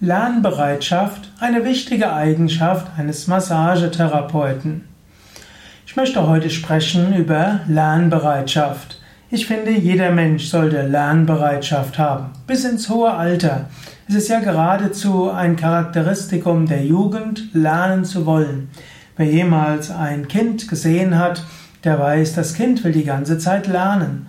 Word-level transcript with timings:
Lernbereitschaft 0.00 1.32
eine 1.40 1.64
wichtige 1.64 2.12
Eigenschaft 2.12 2.86
eines 2.96 3.26
Massagetherapeuten. 3.26 4.84
Ich 5.88 5.96
möchte 5.96 6.28
heute 6.28 6.50
sprechen 6.50 7.16
über 7.16 7.62
Lernbereitschaft. 7.66 9.00
Ich 9.28 9.48
finde, 9.48 9.72
jeder 9.72 10.12
Mensch 10.12 10.46
sollte 10.46 10.86
Lernbereitschaft 10.86 11.98
haben, 11.98 12.26
bis 12.46 12.64
ins 12.64 12.88
hohe 12.88 13.10
Alter. 13.10 13.64
Es 14.08 14.14
ist 14.14 14.28
ja 14.28 14.38
geradezu 14.38 15.32
ein 15.32 15.56
Charakteristikum 15.56 16.66
der 16.66 16.84
Jugend, 16.84 17.52
lernen 17.52 18.04
zu 18.04 18.24
wollen. 18.24 18.70
Wer 19.16 19.26
jemals 19.26 19.90
ein 19.90 20.28
Kind 20.28 20.68
gesehen 20.68 21.18
hat, 21.18 21.42
der 21.82 21.98
weiß, 21.98 22.36
das 22.36 22.54
Kind 22.54 22.84
will 22.84 22.92
die 22.92 23.04
ganze 23.04 23.38
Zeit 23.38 23.66
lernen. 23.66 24.28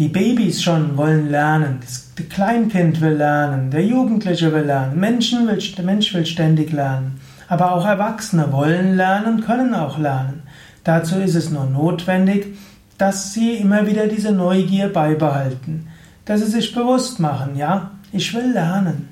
Die 0.00 0.08
Babys 0.08 0.62
schon 0.62 0.96
wollen 0.96 1.28
lernen, 1.28 1.80
das 1.82 2.08
Kleinkind 2.30 3.02
will 3.02 3.16
lernen, 3.16 3.70
der 3.70 3.84
Jugendliche 3.84 4.50
will 4.50 4.62
lernen, 4.62 4.98
Menschen 4.98 5.46
will, 5.46 5.58
der 5.76 5.84
Mensch 5.84 6.14
will 6.14 6.24
ständig 6.24 6.72
lernen. 6.72 7.20
Aber 7.48 7.72
auch 7.72 7.84
Erwachsene 7.84 8.50
wollen 8.50 8.96
lernen, 8.96 9.42
können 9.42 9.74
auch 9.74 9.98
lernen. 9.98 10.44
Dazu 10.84 11.16
ist 11.16 11.34
es 11.34 11.50
nur 11.50 11.66
notwendig, 11.66 12.56
dass 12.96 13.34
sie 13.34 13.56
immer 13.56 13.86
wieder 13.86 14.06
diese 14.06 14.32
Neugier 14.32 14.90
beibehalten, 14.90 15.88
dass 16.24 16.40
sie 16.40 16.50
sich 16.50 16.74
bewusst 16.74 17.20
machen, 17.20 17.56
ja, 17.56 17.90
ich 18.10 18.32
will 18.32 18.52
lernen. 18.52 19.10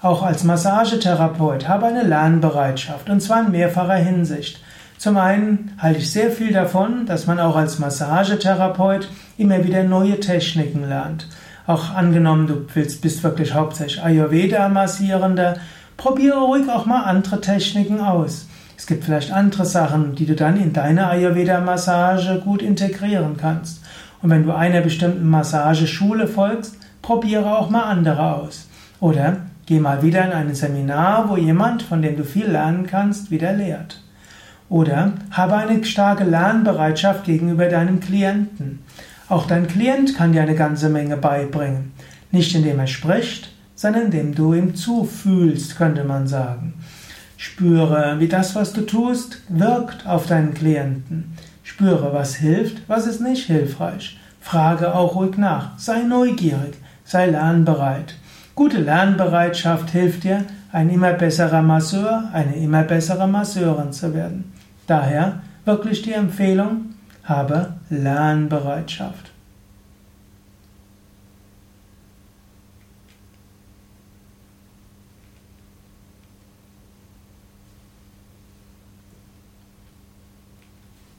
Auch 0.00 0.22
als 0.22 0.44
Massagetherapeut 0.44 1.66
habe 1.66 1.86
eine 1.86 2.04
Lernbereitschaft, 2.04 3.10
und 3.10 3.20
zwar 3.20 3.44
in 3.44 3.50
mehrfacher 3.50 3.96
Hinsicht. 3.96 4.60
Zum 4.98 5.16
einen 5.16 5.74
halte 5.78 6.00
ich 6.00 6.10
sehr 6.10 6.32
viel 6.32 6.52
davon, 6.52 7.06
dass 7.06 7.28
man 7.28 7.38
auch 7.38 7.54
als 7.54 7.78
Massagetherapeut 7.78 9.08
immer 9.36 9.62
wieder 9.62 9.84
neue 9.84 10.18
Techniken 10.18 10.88
lernt. 10.88 11.28
Auch 11.68 11.94
angenommen, 11.94 12.48
du 12.48 12.66
willst, 12.74 13.00
bist 13.00 13.22
wirklich 13.22 13.54
hauptsächlich 13.54 14.02
Ayurveda-Massierender, 14.02 15.58
probiere 15.96 16.40
ruhig 16.40 16.68
auch 16.68 16.84
mal 16.84 17.04
andere 17.04 17.40
Techniken 17.40 18.00
aus. 18.00 18.48
Es 18.76 18.88
gibt 18.88 19.04
vielleicht 19.04 19.30
andere 19.32 19.66
Sachen, 19.66 20.16
die 20.16 20.26
du 20.26 20.34
dann 20.34 20.60
in 20.60 20.72
deine 20.72 21.08
Ayurveda-Massage 21.08 22.40
gut 22.40 22.60
integrieren 22.60 23.36
kannst. 23.36 23.84
Und 24.20 24.30
wenn 24.30 24.42
du 24.42 24.52
einer 24.52 24.80
bestimmten 24.80 25.30
Massageschule 25.30 26.26
folgst, 26.26 26.76
probiere 27.02 27.56
auch 27.56 27.70
mal 27.70 27.84
andere 27.84 28.34
aus. 28.34 28.66
Oder 28.98 29.36
geh 29.66 29.78
mal 29.78 30.02
wieder 30.02 30.24
in 30.24 30.32
ein 30.32 30.54
Seminar, 30.56 31.28
wo 31.28 31.36
jemand, 31.36 31.84
von 31.84 32.02
dem 32.02 32.16
du 32.16 32.24
viel 32.24 32.46
lernen 32.46 32.88
kannst, 32.88 33.30
wieder 33.30 33.52
lehrt. 33.52 34.02
Oder 34.68 35.12
habe 35.30 35.54
eine 35.54 35.84
starke 35.84 36.24
Lernbereitschaft 36.24 37.24
gegenüber 37.24 37.68
deinem 37.68 38.00
Klienten. 38.00 38.80
Auch 39.28 39.46
dein 39.46 39.66
Klient 39.66 40.16
kann 40.16 40.32
dir 40.32 40.42
eine 40.42 40.54
ganze 40.54 40.88
Menge 40.88 41.16
beibringen. 41.16 41.92
Nicht 42.30 42.54
indem 42.54 42.78
er 42.78 42.86
spricht, 42.86 43.50
sondern 43.74 44.06
indem 44.06 44.34
du 44.34 44.54
ihm 44.54 44.74
zufühlst, 44.74 45.76
könnte 45.76 46.04
man 46.04 46.26
sagen. 46.26 46.74
Spüre, 47.36 48.16
wie 48.18 48.28
das, 48.28 48.54
was 48.56 48.72
du 48.72 48.82
tust, 48.82 49.42
wirkt 49.48 50.06
auf 50.06 50.26
deinen 50.26 50.54
Klienten. 50.54 51.36
Spüre, 51.62 52.12
was 52.12 52.34
hilft, 52.34 52.88
was 52.88 53.06
ist 53.06 53.20
nicht 53.20 53.46
hilfreich. 53.46 54.18
Frage 54.40 54.94
auch 54.94 55.14
ruhig 55.14 55.36
nach. 55.36 55.78
Sei 55.78 56.02
neugierig, 56.02 56.74
sei 57.04 57.26
lernbereit. 57.26 58.16
Gute 58.54 58.80
Lernbereitschaft 58.80 59.90
hilft 59.90 60.24
dir, 60.24 60.44
ein 60.72 60.90
immer 60.90 61.12
besserer 61.12 61.62
Masseur, 61.62 62.30
eine 62.32 62.56
immer 62.56 62.82
bessere 62.82 63.26
Masseurin 63.26 63.92
zu 63.92 64.14
werden. 64.14 64.52
Daher 64.86 65.40
wirklich 65.64 66.02
die 66.02 66.12
Empfehlung, 66.12 66.94
habe 67.24 67.74
Lernbereitschaft. 67.90 69.27